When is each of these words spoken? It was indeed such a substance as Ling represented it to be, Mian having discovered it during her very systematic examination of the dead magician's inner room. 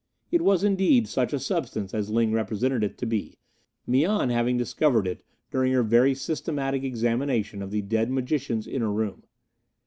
It 0.31 0.41
was 0.41 0.63
indeed 0.63 1.07
such 1.07 1.31
a 1.31 1.37
substance 1.37 1.93
as 1.93 2.09
Ling 2.09 2.31
represented 2.31 2.83
it 2.83 2.97
to 2.97 3.05
be, 3.05 3.37
Mian 3.85 4.31
having 4.31 4.57
discovered 4.57 5.05
it 5.05 5.23
during 5.51 5.71
her 5.73 5.83
very 5.83 6.15
systematic 6.15 6.81
examination 6.83 7.61
of 7.61 7.69
the 7.69 7.83
dead 7.83 8.09
magician's 8.09 8.65
inner 8.65 8.91
room. 8.91 9.25